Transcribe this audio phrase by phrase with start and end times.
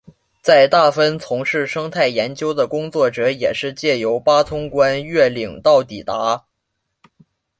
[0.41, 6.43] 在大分从事生态研究的工作者也是藉由八通关越岭道抵达。